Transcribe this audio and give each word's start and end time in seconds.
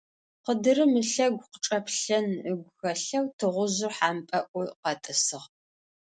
Къыдырым 0.43 0.93
ылъэгу 1.01 1.45
къычӀэплъэн 1.51 2.27
ыгу 2.51 2.71
хэлъэу 2.77 3.25
тыгъужъыр 3.37 3.93
хьампӀэӏоу 3.97 4.75
къэтӀысыгъ. 4.81 5.47